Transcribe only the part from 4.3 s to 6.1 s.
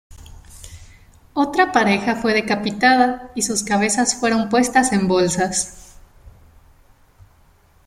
puestas en bolsas.